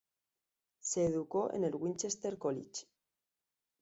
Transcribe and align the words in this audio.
Se 0.79 1.05
educó 1.05 1.53
en 1.53 1.63
el 1.65 1.75
Winchester 1.75 2.39
College. 2.39 2.87